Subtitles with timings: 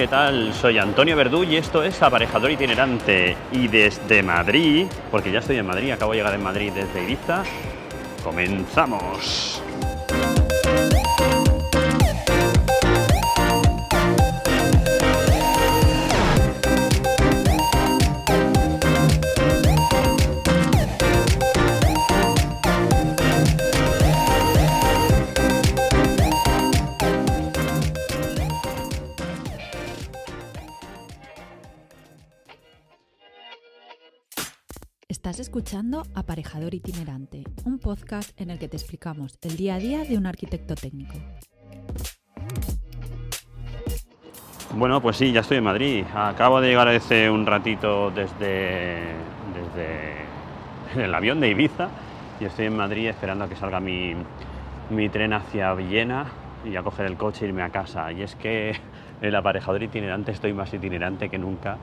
[0.00, 0.54] ¿qué tal?
[0.54, 3.36] Soy Antonio Verdú y esto es Aparejador Itinerante.
[3.52, 7.42] Y desde Madrid, porque ya estoy en Madrid, acabo de llegar en Madrid desde Ibiza,
[8.24, 9.59] comenzamos.
[35.60, 40.16] Escuchando Aparejador Itinerante, un podcast en el que te explicamos el día a día de
[40.16, 41.12] un arquitecto técnico.
[44.74, 46.06] Bueno, pues sí, ya estoy en Madrid.
[46.14, 49.00] Acabo de llegar hace un ratito desde,
[49.52, 50.24] desde
[51.04, 51.90] el avión de Ibiza
[52.40, 54.14] y estoy en Madrid esperando a que salga mi,
[54.88, 56.24] mi tren hacia Villena
[56.64, 58.10] y a coger el coche e irme a casa.
[58.12, 58.76] Y es que
[59.20, 61.76] el aparejador itinerante estoy más itinerante que nunca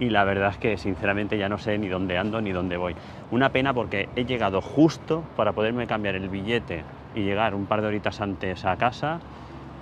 [0.00, 2.94] y la verdad es que sinceramente ya no sé ni dónde ando ni dónde voy.
[3.30, 7.80] Una pena porque he llegado justo para poderme cambiar el billete y llegar un par
[7.80, 9.20] de horitas antes a casa,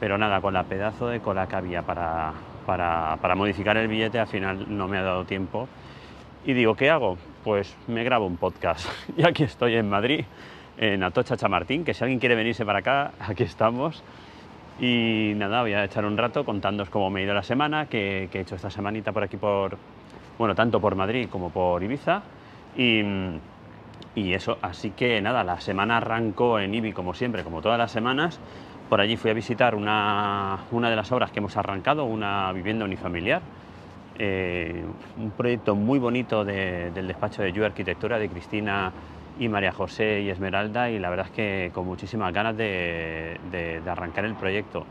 [0.00, 2.32] pero nada, con la pedazo de cola que había para,
[2.64, 5.68] para, modificar el billete al final no me ha dado tiempo.
[6.44, 7.18] Y digo, ¿qué hago?
[7.44, 8.88] Pues me grabo un podcast.
[9.16, 10.24] Y aquí estoy en Madrid,
[10.78, 14.02] en Atocha Chamartín, que si alguien quiere venirse para acá, aquí estamos.
[14.78, 18.28] Y nada, voy a echar un rato contándoos cómo me ha ido la semana, que,
[18.30, 19.78] que he hecho esta semanita por aquí por,
[20.38, 22.22] bueno, tanto por Madrid como por Ibiza.
[22.76, 27.90] Y, eso, así que nada, la semana arrancó en Ibi como siempre, como todas las
[27.90, 28.38] semanas.
[28.88, 33.42] Por allí fui a visitar una, de las obras que hemos arrancado, una vivienda unifamiliar.
[34.18, 34.84] Eh,
[35.18, 38.90] un proyecto muy bonito del despacho de Yu Arquitectura de Cristina
[39.38, 43.90] y María José y Esmeralda y la verdad es que con muchísimas ganas de, de
[43.90, 44.86] arrancar el proyecto.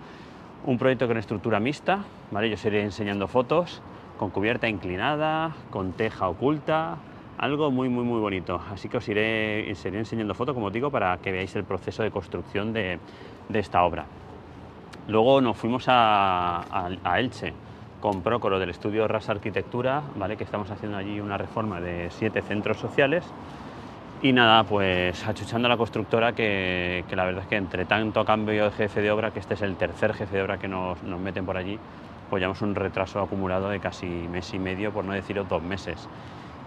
[0.65, 2.49] Un proyecto con estructura mixta, ¿vale?
[2.49, 3.81] yo os iré enseñando fotos
[4.17, 6.97] con cubierta inclinada, con teja oculta,
[7.37, 8.61] algo muy muy muy bonito.
[8.71, 12.73] Así que os iré, enseñando fotos, como digo, para que veáis el proceso de construcción
[12.73, 12.99] de,
[13.53, 14.05] esta obra.
[15.07, 17.53] Luego nos fuimos a, Elche
[18.01, 20.37] con Prócoro del estudio Ras Arquitectura, ¿vale?
[20.37, 23.25] que estamos haciendo allí una reforma de siete centros sociales.
[24.21, 28.65] Y nada, pues achuchando a la constructora que, la verdad es que entre tanto cambio
[28.65, 31.45] de jefe de obra, que este es el tercer jefe de obra que nos meten
[31.45, 31.77] por allí,
[32.29, 36.07] pues llevamos un retraso acumulado de casi mes y medio, por no deciros dos meses.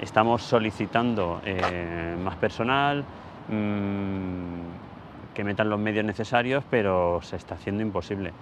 [0.00, 3.04] Estamos solicitando eh, más personal,
[3.48, 8.32] mm, que metan los medios necesarios, pero se está haciendo imposible.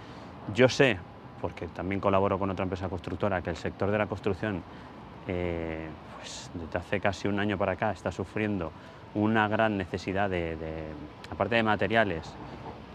[0.55, 0.99] Yo sé,
[1.41, 4.62] porque también colaboro con otra empresa constructora, que el sector de la construcción,
[5.28, 5.87] eh,
[6.19, 8.71] pues desde hace casi un año para acá, está sufriendo
[9.15, 10.56] una gran necesidad de
[11.31, 12.34] aparte de materiales,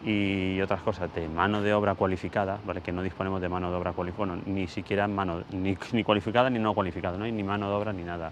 [0.04, 2.82] y otras cosas de mano de obra cualificada, ¿vale?
[2.82, 6.74] que no disponemos de mano de obra cualificada, ni siquiera ni, ni, cualificada ni no
[6.74, 8.32] cualificada, no hay ni mano de obra ni nada.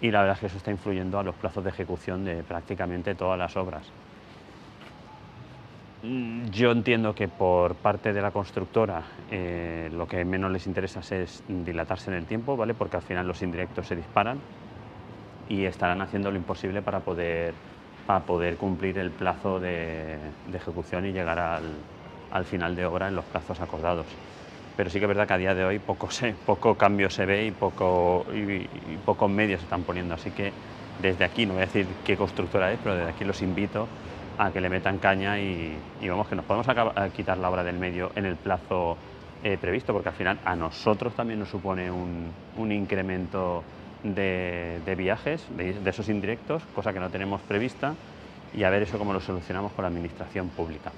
[0.00, 3.14] Y la verdad es que eso está influyendo a los plazos de ejecución de prácticamente
[3.14, 3.82] todas las obras.
[6.02, 11.00] Mm, yo entiendo que por parte de la constructora eh, lo que menos les interesa
[11.00, 12.74] es dilatarse en el tiempo, ¿vale?
[12.74, 14.38] porque al final los indirectos se disparan
[15.48, 17.54] y estarán haciendo lo imposible para poder
[18.06, 20.16] para poder cumplir el plazo de,
[20.54, 24.06] ejecución y llegar al, final de obra en los plazos acordados.
[24.76, 27.24] Pero sí que es verdad que a día de hoy poco, se, poco cambio se
[27.24, 28.66] ve y, poco, y,
[29.04, 30.14] pocos medios se están poniendo.
[30.14, 30.52] Así que
[31.00, 33.88] desde aquí, no voy a decir qué constructora es, pero desde aquí los invito
[34.38, 36.66] a que le metan caña y, vamos, que nos podemos
[37.14, 38.96] quitar la obra del medio en el plazo
[39.42, 43.64] eh, previsto, porque al final a nosotros también nos supone un incremento
[44.02, 47.94] de, viajes, de, esos indirectos, cosa que no tenemos prevista,
[48.54, 50.92] y a ver eso cómo lo solucionamos con la administración pública.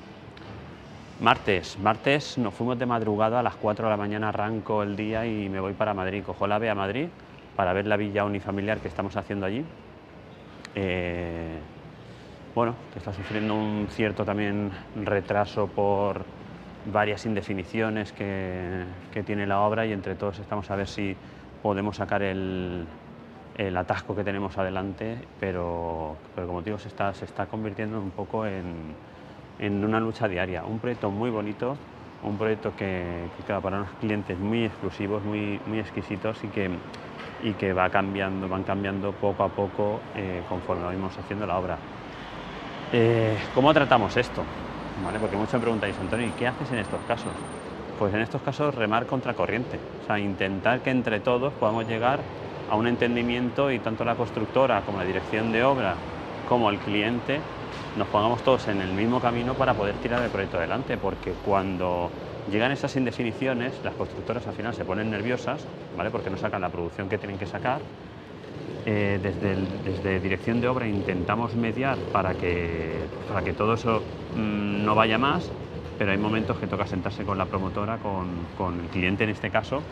[1.20, 5.26] Martes, martes nos fuimos de madrugada a las 4 de la mañana, arranco el día
[5.26, 7.08] y me voy para Madrid, cojo la AVE a Madrid
[7.56, 9.64] para ver la villa unifamiliar que estamos haciendo allí.
[10.76, 11.58] Eh,
[12.54, 16.24] bueno, que está sufriendo un cierto también retraso por
[16.92, 18.84] varias indefiniciones que
[19.26, 21.16] tiene la obra y entre todos estamos a ver si
[21.62, 22.86] podemos sacar el,
[23.76, 30.28] atasco que tenemos adelante, pero, como digo, se está, convirtiendo un poco en, una lucha
[30.28, 30.64] diaria.
[30.64, 31.76] Un proyecto muy bonito,
[32.22, 36.70] un proyecto que, queda para unos clientes muy exclusivos, muy, exquisitos y que,
[37.58, 41.78] que va cambiando, van cambiando poco a poco eh, conforme vamos haciendo la obra.
[42.92, 44.42] Eh, ¿Cómo tratamos esto?
[45.20, 47.32] Porque muchos me preguntáis, Antonio, ¿y qué haces en estos casos?
[47.98, 52.20] Pues en estos casos remar contra corriente, o sea, intentar que entre todos podamos llegar
[52.70, 55.96] a un entendimiento y tanto la constructora como la dirección de obra
[56.48, 57.40] como el cliente
[57.98, 62.08] nos pongamos todos en el mismo camino para poder tirar el proyecto adelante, porque cuando
[62.50, 65.66] llegan esas indefiniciones, las constructoras al final se ponen nerviosas,
[65.96, 66.10] ¿vale?
[66.10, 67.80] Porque no sacan la producción que tienen que sacar.
[68.86, 74.84] Eh, desde, desde, dirección de obra intentamos mediar para que, para que todo eso mm,
[74.84, 75.52] no vaya más,
[75.98, 79.50] pero hay momentos que toca sentarse con la promotora, con, con el cliente en este
[79.50, 79.82] caso,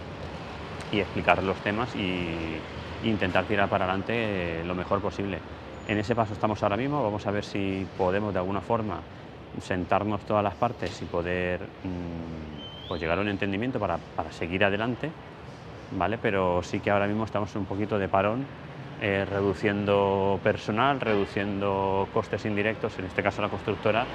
[0.92, 2.56] y explicar los temas y,
[3.02, 5.38] intentar tirar para adelante lo mejor posible.
[5.86, 9.00] En ese paso estamos ahora mismo, vamos a ver si podemos de alguna forma
[9.60, 14.64] sentarnos todas las partes y poder mmm, pues llegar a un entendimiento para, para, seguir
[14.64, 15.10] adelante,
[15.96, 16.18] ¿vale?
[16.18, 18.44] Pero sí que ahora mismo estamos en un poquito de parón,
[19.00, 24.06] eh, reduciendo personal, reduciendo costes indirectos, en este caso la constructora,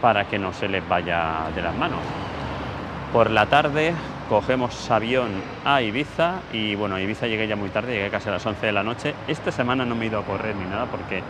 [0.00, 2.00] para que no se les vaya de las manos.
[3.12, 3.92] Por la tarde
[4.28, 5.30] cogemos avión
[5.64, 8.66] a Ibiza y bueno, a Ibiza llegué ya muy tarde, llegué casi a las 11
[8.66, 9.14] de la noche.
[9.26, 11.20] Esta semana no me he ido a correr ni nada porque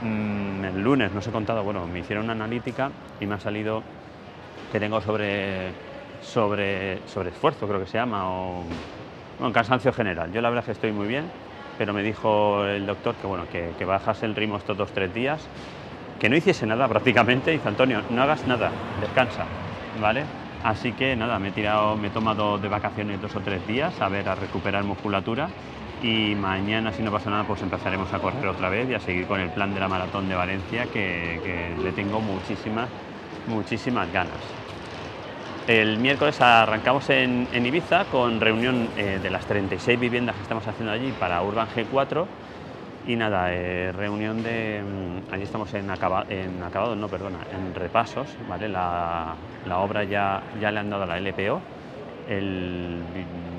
[0.00, 2.90] mmm, el lunes, no os he contado, bueno, me hicieron una analítica
[3.20, 3.82] y me ha salido
[4.72, 5.72] que tengo sobre,
[6.20, 8.62] sobre, sobre esfuerzo, creo que se llama, o
[9.38, 10.32] bueno, cansancio general.
[10.32, 11.30] Yo la verdad es que estoy muy bien,
[11.78, 15.48] pero me dijo el doctor que bueno, que, bajase el ritmo estos dos tres días,
[16.18, 19.46] que no hiciese nada prácticamente, dice Antonio, no hagas nada, descansa,
[19.94, 20.26] ¿vale?
[20.64, 24.02] Así que nada, me he, tirado, me he tomado de vacaciones dos o tres días
[24.02, 25.48] a ver, a recuperar musculatura
[26.02, 29.28] y mañana, si no pasa nada, pues empezaremos a correr otra vez y a seguir
[29.28, 32.90] con el plan de la maratón de Valencia que, que le tengo muchísimas,
[33.46, 34.57] muchísimas ganas.
[35.68, 40.92] El miércoles arrancamos en, Ibiza con reunión eh, de las 36 viviendas que estamos haciendo
[40.92, 42.24] allí para Urban G4
[43.06, 44.80] y nada, eh, reunión de.
[45.30, 48.66] Allí estamos en, acaba, en acabados, no, perdona, en repasos, ¿vale?
[48.66, 49.36] La,
[49.76, 51.60] obra ya, ya le han dado la LPO.
[52.30, 53.02] El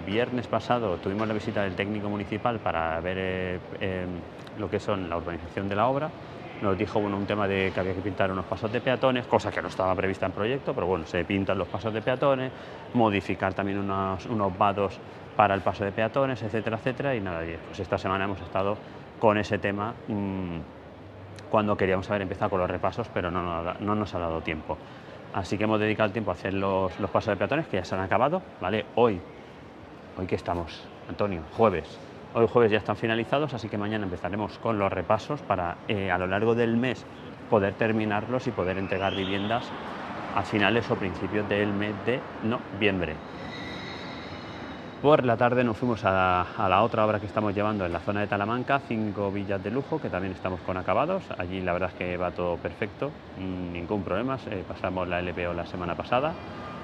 [0.07, 4.07] viernes pasado tuvimos la visita del técnico municipal para ver eh,
[4.57, 6.09] lo que son la urbanización de la obra.
[6.61, 9.49] Nos dijo bueno, un tema de que había que pintar unos pasos de peatones, cosa
[9.49, 12.51] que no estaba prevista en proyecto, pero bueno, se pintan los pasos de peatones,
[12.93, 14.99] modificar también unos, unos vados
[15.37, 17.15] para el paso de peatones, etcétera, etcétera.
[17.15, 18.77] Y nada, pues esta semana hemos estado
[19.19, 20.59] con ese tema mmm,
[21.49, 24.77] cuando queríamos haber empezado con los repasos, pero no, no, no, nos ha dado tiempo.
[25.33, 27.85] Así que hemos dedicado el tiempo a hacer los, los, pasos de peatones que ya
[27.85, 28.85] se han acabado, ¿vale?
[28.95, 29.21] Hoy,
[30.17, 32.08] hoy que estamos, Antonio, jueves.
[32.35, 36.17] Hoy jueves ya están finalizados, así que mañana empezaremos con los repasos para eh, a
[36.19, 37.03] lo largo del mes
[37.49, 39.65] poder terminarlos y poder entregar viviendas
[40.35, 43.15] a finales o principios del mes de noviembre.
[45.01, 48.19] Por la tarde nos fuimos a la, otra obra que estamos llevando en la zona
[48.19, 51.23] de Talamanca, cinco villas de lujo, que también estamos con acabados.
[51.37, 53.09] Allí la verdad es que va todo perfecto,
[53.39, 54.37] ningún problema.
[54.51, 56.33] Eh, pasamos la LPO la semana pasada,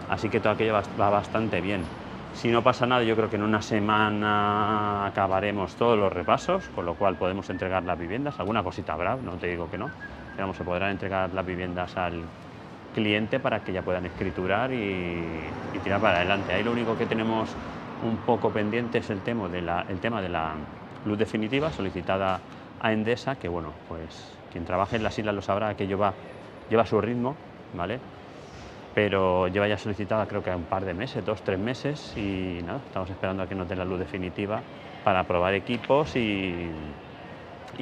[0.09, 1.83] así que todo aquello va, bastante bien.
[2.35, 6.85] Si no pasa nada, yo creo que en una semana acabaremos todos los repasos, con
[6.85, 8.37] lo cual podemos entregar las viviendas.
[8.41, 9.89] Alguna cosita habrá, no te digo que no.
[10.35, 12.33] Digamos, se podrán entregar las viviendas al
[12.93, 16.51] cliente para que ya puedan escriturar y, y tirar para adelante.
[16.53, 17.57] Ahí lo único que tenemos
[18.01, 20.55] un poco pendiente es el tema de la, el tema de la
[21.05, 22.41] luz definitiva solicitada
[22.81, 26.13] a Endesa, que bueno, pues quien trabaje en las islas lo sabrá, que lleva,
[26.69, 27.37] lleva su ritmo,
[27.73, 27.99] ¿vale?
[28.95, 32.79] Pero lleva ya solicitada creo que un par de meses, dos, tres meses, y nada,
[32.87, 34.61] estamos esperando a que nos den la luz definitiva
[35.03, 36.69] para probar equipos y,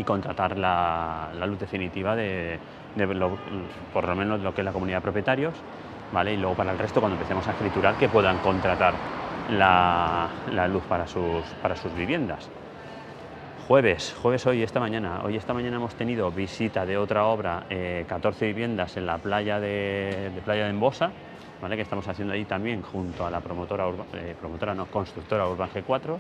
[0.06, 2.58] contratar la, luz definitiva de,
[3.94, 5.54] por lo menos lo que es la comunidad de propietarios,
[6.12, 6.34] ¿vale?
[6.34, 8.96] Y luego para el resto, cuando empecemos a escriturar, que puedan contratar
[9.52, 10.30] la,
[10.68, 12.50] luz para sus viviendas.
[13.68, 15.22] Jueves, jueves hoy, esta mañana.
[15.24, 19.58] Hoy, esta mañana hemos tenido visita de otra obra, eh, 14 viviendas en la playa
[19.58, 21.12] de, Playa de Embosa,
[21.62, 21.78] ¿vale?
[21.78, 26.18] que estamos haciendo ahí también junto a la promotora, eh, promotora no, constructora Urban G4.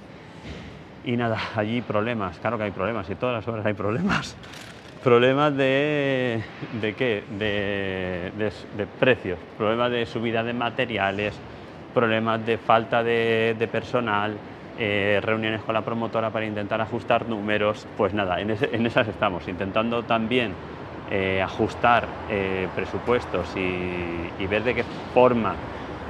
[1.03, 4.37] Y nada, allí problemas, claro que hay problemas, y todas las obras hay problemas.
[5.03, 6.41] Problemas de,
[6.79, 7.25] de qué?
[7.37, 11.37] De, de, de precios, problemas de subida de materiales,
[11.93, 14.37] problemas de falta de personal,
[14.77, 20.03] eh, reuniones con la promotora para intentar ajustar números, pues nada, en, esas estamos, intentando
[20.03, 20.51] también
[21.11, 25.55] eh, ajustar eh, presupuestos y, ver de qué forma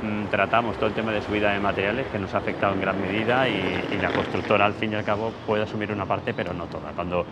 [0.02, 3.00] mmm, tratamos todo el tema de subida de materiales que nos ha afectado en gran
[3.00, 6.54] medida y, y, la constructora al fin y al cabo puede asumir una parte pero
[6.54, 6.92] no toda.
[6.94, 7.26] Cuando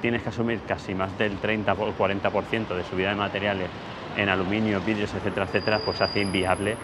[0.00, 3.70] tienes que asumir casi más del 30 o 40% de subida de materiales
[4.16, 6.76] en aluminio, vidrios, etcétera, etcétera, pues hace inviable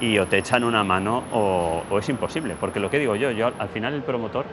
[0.00, 2.54] y o te echan una mano o, es imposible.
[2.58, 4.46] Porque lo que digo yo, yo al final el promotor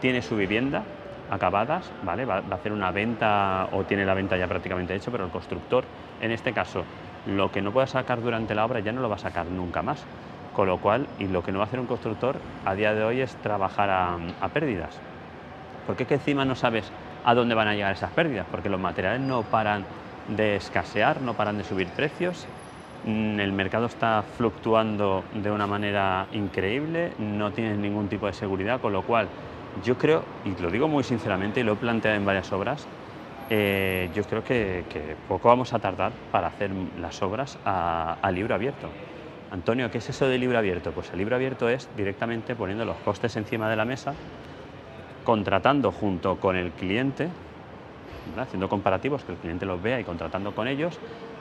[0.00, 0.84] tiene su vivienda
[1.30, 2.24] acabadas, ¿vale?
[2.24, 5.84] Va, a hacer una venta o tiene la venta ya prácticamente hecho, pero el constructor,
[6.20, 6.84] en este caso,
[7.26, 9.82] lo que no pueda sacar durante la obra ya no lo va a sacar nunca
[9.82, 10.04] más.
[10.54, 13.04] Con lo cual, y lo que no va a hacer un constructor a día de
[13.04, 14.98] hoy es trabajar a, a pérdidas.
[15.86, 16.90] Porque es que encima no sabes
[17.24, 19.84] a dónde van a llegar esas pérdidas, porque los materiales no paran
[20.26, 22.46] de escasear, no paran de subir precios
[23.06, 28.92] el mercado está fluctuando de una manera increíble, no tienes ningún tipo de seguridad, con
[28.92, 29.28] lo cual
[29.84, 32.86] yo creo, y lo digo muy sinceramente, y lo he planteado en varias obras,
[33.50, 34.84] eh, yo creo que,
[35.28, 38.88] poco vamos a tardar para hacer las obras a, libro abierto.
[39.50, 40.90] Antonio, ¿qué es eso de libro abierto?
[40.92, 44.12] Pues el libro abierto es directamente poniendo los costes encima de la mesa,
[45.24, 47.28] contratando junto con el cliente,
[48.36, 50.98] haciendo comparativos, que el cliente los vea y contratando con ellos,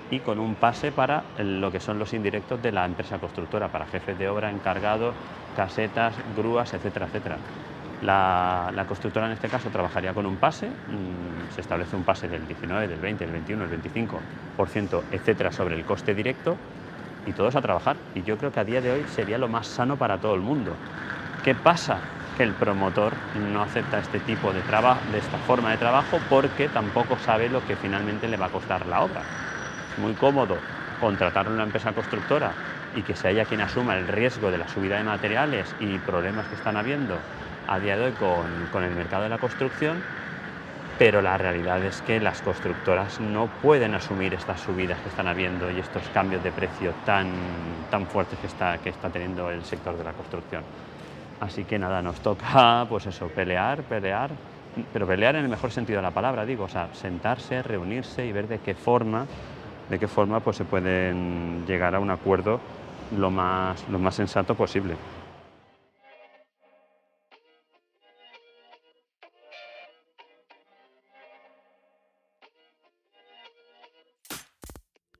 [0.09, 3.85] y con un pase para lo que son los indirectos de la empresa constructora, para
[3.85, 5.13] jefes de obra, encargados,
[5.55, 7.37] casetas, grúas, etcétera, etcétera.
[8.03, 12.45] La, constructora en este caso trabajaría con un pase, mm, se establece un pase del
[12.45, 16.55] 19, del 20, del 21, del 25%, etcétera, sobre el coste directo
[17.25, 17.97] y todos a trabajar.
[18.15, 20.41] Y yo creo que a día de hoy sería lo más sano para todo el
[20.41, 20.71] mundo.
[21.43, 21.97] ¿Qué pasa?
[22.37, 23.13] Que el promotor
[23.51, 27.65] no acepta este tipo de trabajo, de esta forma de trabajo, porque tampoco sabe lo
[27.65, 29.21] que finalmente le va a costar la obra
[29.97, 30.57] muy cómodo
[30.99, 32.51] contratar una empresa constructora
[32.95, 36.47] y que sea ella quien asuma el riesgo de la subida de materiales y problemas
[36.47, 37.19] que están habiendo
[37.67, 40.01] a día de hoy con, el mercado de la construcción,
[40.97, 45.69] pero la realidad es que las constructoras no pueden asumir estas subidas que están habiendo
[45.69, 47.27] y estos cambios de precio tan,
[47.91, 50.63] tan fuertes que está, que está teniendo el sector de la construcción.
[51.39, 54.31] Así que nada, nos toca pues eso, pelear, pelear,
[54.91, 58.31] pero pelear en el mejor sentido de la palabra, digo, o sea, sentarse, reunirse y
[58.31, 59.25] ver de qué forma
[59.89, 62.59] de qué forma pues, se pueden llegar a un acuerdo
[63.15, 64.95] lo más, lo más sensato posible.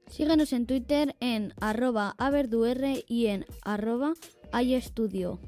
[0.09, 4.13] Síguenos en Twitter en arroba averdur y en arroba
[4.51, 5.39] estudio.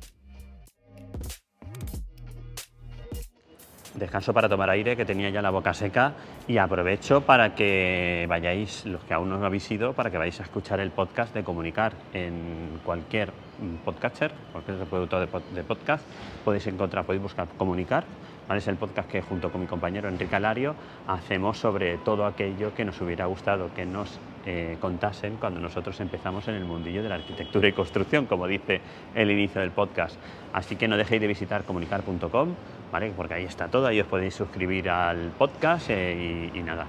[3.99, 6.13] Descanso para tomar aire, que tenía ya la boca seca,
[6.47, 10.43] y aprovecho para que vayáis, los que aún no habéis ido, para que vayáis a
[10.43, 11.93] escuchar el podcast de Comunicar.
[12.13, 13.31] En cualquier
[13.85, 16.05] podcatcher, cualquier reproductor de podcast,
[16.43, 18.05] podéis encontrar, podéis buscar Comunicar
[18.57, 20.75] es el podcast que junto con mi compañero Enrique Alario
[21.07, 24.19] hacemos sobre todo aquello que nos hubiera gustado que nos
[24.51, 28.81] eh, contasen cuando nosotros empezamos en el mundillo de la arquitectura y construcción, como dice
[29.13, 30.15] el inicio del podcast.
[30.53, 32.49] Así que no dejéis de visitar comunicar.com,
[32.91, 33.13] ¿vale?
[33.15, 36.87] porque ahí está todo, ahí os podéis suscribir al podcast eh, y, nada,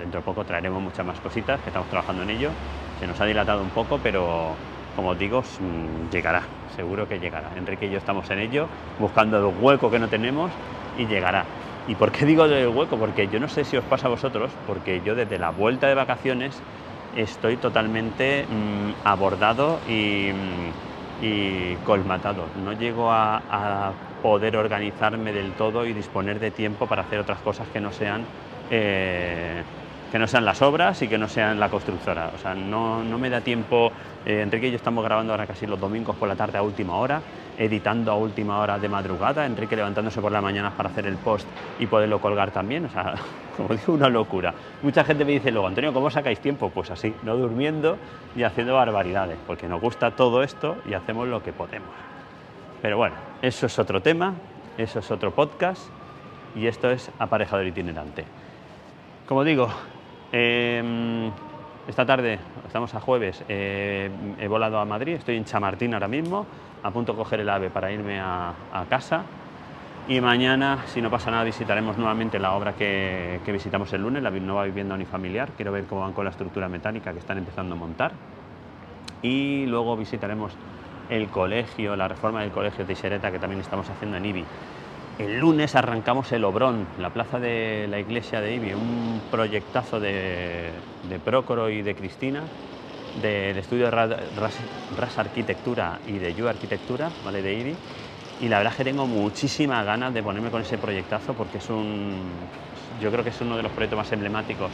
[0.00, 2.50] dentro de poco traeremos muchas más cositas, que estamos trabajando en ello.
[2.98, 4.56] Se nos ha dilatado un poco, pero
[4.96, 6.42] como os digo, mm, llegará,
[6.74, 7.52] seguro que llegará.
[7.56, 8.66] Enrique y yo estamos en ello,
[8.98, 10.50] buscando el hueco que no tenemos
[10.98, 11.44] y llegará.
[11.86, 12.96] ¿Y por qué digo del hueco?
[12.96, 15.94] Porque yo no sé si os pasa a vosotros, porque yo desde la vuelta de
[15.94, 16.60] vacaciones
[17.16, 20.32] estoy totalmente mm, abordado y,
[21.84, 22.50] colmatado.
[22.56, 27.68] No llego a, poder organizarme del todo y disponer de tiempo para hacer otras cosas
[27.68, 28.26] que no sean
[28.70, 29.62] eh,
[30.10, 32.30] que no sean las obras y que no sean la constructora.
[32.34, 33.90] O sea, no, no me da tiempo.
[34.24, 36.96] Eh, Enrique y yo estamos grabando ahora casi los domingos por la tarde a última
[36.96, 37.20] hora,
[37.58, 41.46] editando a última hora de madrugada, Enrique levantándose por la mañana para hacer el post
[41.78, 42.86] y poderlo colgar también.
[42.86, 43.14] O sea,
[43.56, 44.54] como digo, una locura.
[44.82, 46.70] Mucha gente me dice luego, Antonio, ¿cómo sacáis tiempo?
[46.70, 47.96] Pues así, no durmiendo
[48.36, 51.88] y haciendo barbaridades, porque nos gusta todo esto y hacemos lo que podemos.
[52.82, 54.34] Pero bueno, eso es otro tema,
[54.78, 55.82] eso es otro podcast
[56.54, 58.24] y esto es aparejador itinerante.
[59.26, 59.68] Como digo,
[60.32, 61.30] Em,
[61.86, 66.46] esta tarde, estamos a jueves, eh, he volado a Madrid, estoy en Chamartín ahora mismo,
[66.82, 68.54] a punto de coger el ave para irme a,
[68.88, 69.22] casa.
[70.08, 74.30] Y mañana, si no pasa nada, visitaremos nuevamente la obra que, visitamos el lunes, la
[74.30, 75.50] nueva vivienda unifamiliar.
[75.56, 78.12] Quiero ver cómo van con la estructura metálica que están empezando a montar.
[79.22, 80.52] Y luego visitaremos
[81.08, 84.44] el colegio, la reforma del colegio de Teixereta que también estamos haciendo en IBI.
[85.18, 90.82] El lunes arrancamos el Obrón, la plaza de la iglesia de Ibi, un proyectazo de,
[91.02, 92.42] de Prócoro y de Cristina,
[93.14, 97.40] del estudio de Ras, Arquitectura y de Yu Arquitectura, ¿vale?
[97.40, 97.78] de Ibi.
[98.38, 101.70] Y la verdad es que tengo muchísimas ganas de ponerme con ese proyectazo porque es
[101.70, 102.50] un,
[103.00, 104.70] yo creo que es uno de los proyectos más emblemáticos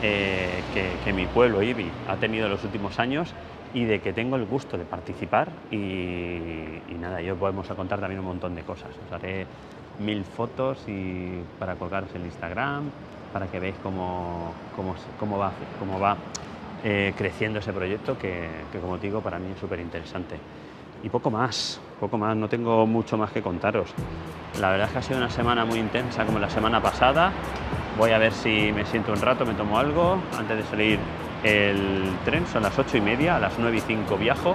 [0.00, 3.36] eh, que, mi pueblo, Ibi, ha tenido en los últimos años
[3.74, 8.20] y de que tengo el gusto de participar y, nada, yo podemos a contar también
[8.20, 8.90] un montón de cosas.
[9.06, 9.46] Os haré
[9.98, 12.84] mil fotos y para colgaros en Instagram,
[13.32, 16.16] para que veáis cómo, cómo, va, cómo va
[16.84, 20.36] eh, creciendo ese proyecto que, que, como digo, para mí es súper interesante.
[21.02, 23.94] Y poco más, poco más, no tengo mucho más que contaros.
[24.60, 27.32] La verdad es que ha sido una semana muy intensa como la semana pasada.
[27.98, 31.00] Voy a ver si me siento un rato, me tomo algo antes de salir
[31.42, 34.54] el tren, son las ocho y media, a las 9 y 5 viajo.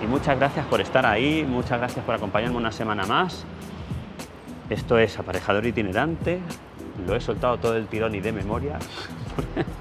[0.00, 3.44] Y muchas gracias por estar ahí, muchas gracias por acompañarme una semana más.
[4.70, 6.38] Esto es Aparejador Itinerante,
[7.04, 8.78] lo he soltado todo el tirón y de memoria.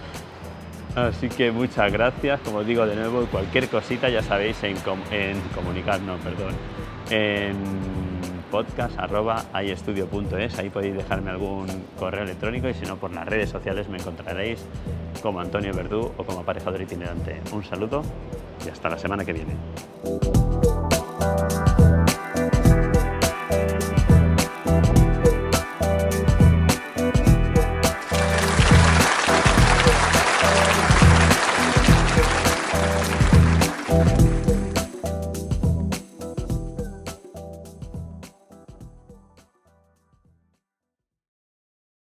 [0.95, 4.75] Así que muchas gracias, como digo de nuevo, cualquier cosita ya sabéis en,
[5.11, 6.55] en comunicar, no, perdón,
[7.11, 7.55] en
[8.51, 9.45] podcast arroba
[10.59, 11.67] ahí podéis dejarme algún
[11.97, 14.63] correo electrónico y si no por las redes sociales me encontraréis
[15.21, 17.41] como Antonio Verdú o como aparejador itinerante.
[17.53, 18.03] Un saludo
[18.65, 20.50] y hasta la semana que viene.